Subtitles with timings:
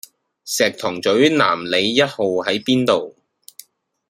[0.45, 3.15] 石塘嘴南里壹號喺邊度？